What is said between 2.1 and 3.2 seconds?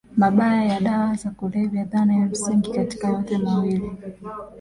ya msingi katika